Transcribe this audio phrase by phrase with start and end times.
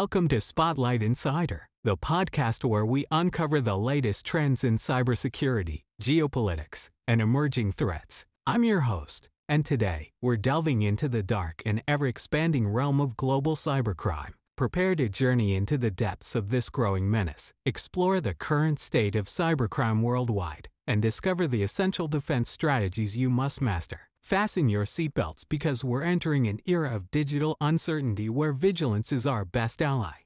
[0.00, 6.90] Welcome to Spotlight Insider, the podcast where we uncover the latest trends in cybersecurity, geopolitics,
[7.06, 8.26] and emerging threats.
[8.44, 13.16] I'm your host, and today we're delving into the dark and ever expanding realm of
[13.16, 14.32] global cybercrime.
[14.56, 19.26] Prepare to journey into the depths of this growing menace, explore the current state of
[19.26, 24.08] cybercrime worldwide, and discover the essential defense strategies you must master.
[24.22, 29.44] Fasten your seatbelts because we're entering an era of digital uncertainty where vigilance is our
[29.44, 30.24] best ally.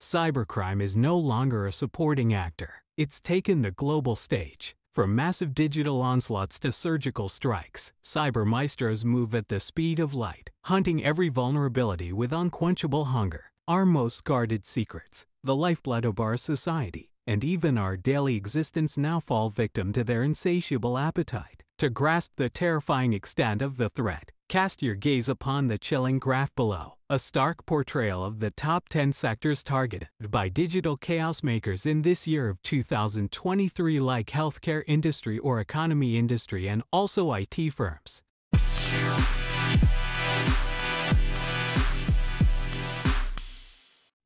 [0.00, 2.82] Cybercrime is no longer a supporting actor.
[2.96, 4.76] It's taken the global stage.
[4.92, 10.50] From massive digital onslaughts to surgical strikes, cyber maestros move at the speed of light,
[10.66, 13.46] hunting every vulnerability with unquenchable hunger.
[13.66, 19.20] Our most guarded secrets, the lifeblood of our society, and even our daily existence now
[19.20, 21.62] fall victim to their insatiable appetite.
[21.78, 26.54] To grasp the terrifying extent of the threat, cast your gaze upon the chilling graph
[26.54, 32.02] below, a stark portrayal of the top 10 sectors targeted by digital chaos makers in
[32.02, 38.22] this year of 2023 like healthcare industry or economy industry and also IT firms.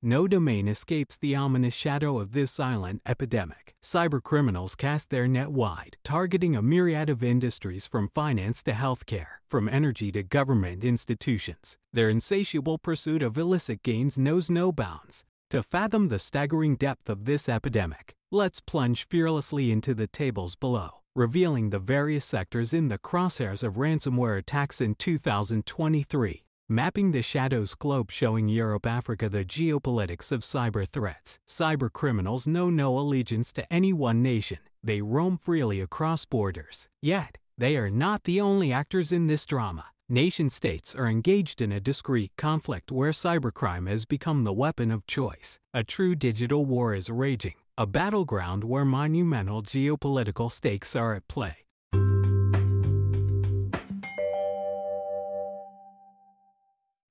[0.03, 3.75] No domain escapes the ominous shadow of this silent epidemic.
[3.83, 9.69] Cybercriminals cast their net wide, targeting a myriad of industries from finance to healthcare, from
[9.69, 11.79] energy to government institutions.
[11.93, 15.25] Their insatiable pursuit of illicit gains knows no bounds.
[15.51, 21.01] To fathom the staggering depth of this epidemic, let's plunge fearlessly into the tables below,
[21.17, 26.45] revealing the various sectors in the crosshairs of ransomware attacks in 2023.
[26.71, 31.39] Mapping the Shadows globe showing Europe Africa the geopolitics of cyber threats.
[31.49, 34.59] Cyber criminals know no allegiance to any one nation.
[34.85, 36.91] They roam freely across borders.
[37.01, 39.87] Yet, they are not the only actors in this drama.
[40.11, 45.07] Nation states are engaged in a discrete conflict where cybercrime has become the weapon of
[45.07, 45.59] choice.
[45.73, 51.65] A true digital war is raging, a battleground where monumental geopolitical stakes are at play.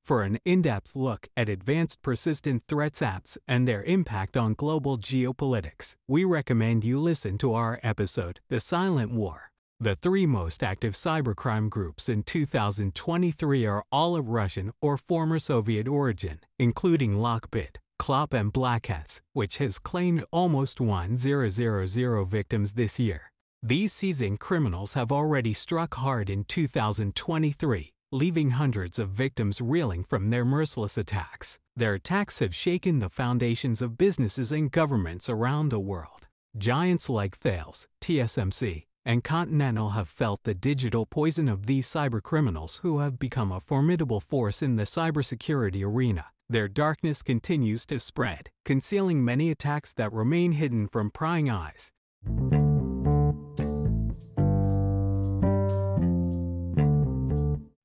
[0.07, 4.97] For an in depth look at advanced persistent threats APTs and their impact on global
[4.97, 9.51] geopolitics, we recommend you listen to our episode, The Silent War.
[9.81, 15.89] The three most active cybercrime groups in 2023 are all of Russian or former Soviet
[15.89, 23.33] origin, including Lockbit, Clop, and BlackCat's, which has claimed almost 1,000 victims this year.
[23.61, 30.29] These seasoned criminals have already struck hard in 2023 leaving hundreds of victims reeling from
[30.29, 31.59] their merciless attacks.
[31.75, 36.27] Their attacks have shaken the foundations of businesses and governments around the world.
[36.57, 42.99] Giants like Thales, TSMC, and Continental have felt the digital poison of these cybercriminals who
[42.99, 46.25] have become a formidable force in the cybersecurity arena.
[46.49, 51.91] Their darkness continues to spread, concealing many attacks that remain hidden from prying eyes.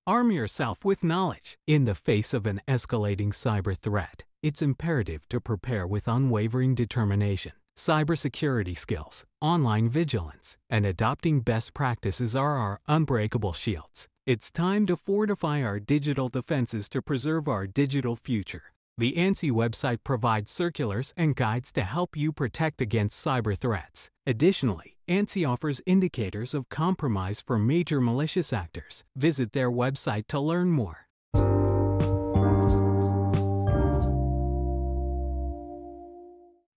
[0.05, 1.59] Arm yourself with knowledge.
[1.65, 7.53] In the face of an escalating cyber threat, it's imperative to prepare with unwavering determination.
[7.79, 14.09] Cybersecurity skills, online vigilance, and adopting best practices are our unbreakable shields.
[14.27, 18.73] It's time to fortify our digital defenses to preserve our digital future.
[18.99, 24.11] The ANSSI website provides circulars and guides to help you protect against cyber threats.
[24.27, 29.05] Additionally, ANSSI offers indicators of compromise for major malicious actors.
[29.15, 31.07] Visit their website to learn more.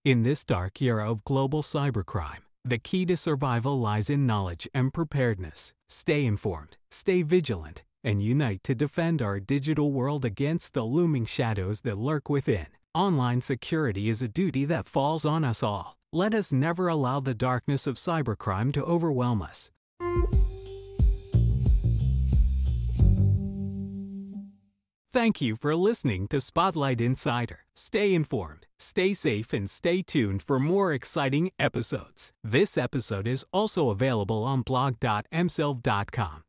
[0.03, 4.93] In this dark era of global cybercrime, the key to survival lies in knowledge and
[4.93, 5.73] preparedness.
[5.87, 11.81] Stay informed, stay vigilant, and unite to defend our digital world against the looming shadows
[11.81, 12.67] that lurk within.
[12.93, 15.95] Online security is a duty that falls on us all.
[16.15, 19.69] Let us never allow the darkness of cybercrime to overwhelm us.
[25.11, 27.65] Thank you for listening to Spotlight Insider.
[27.75, 32.31] Stay informed, stay safe, and stay tuned for more exciting episodes.
[32.41, 36.44] This episode is also available on blog.msilv.com.